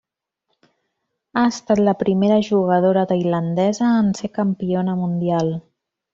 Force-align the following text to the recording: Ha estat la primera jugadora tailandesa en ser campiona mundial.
Ha 1.33 1.43
estat 1.49 1.81
la 1.89 1.93
primera 1.99 2.39
jugadora 2.47 3.05
tailandesa 3.13 3.91
en 3.99 4.11
ser 4.23 4.31
campiona 4.41 4.97
mundial. 5.05 5.55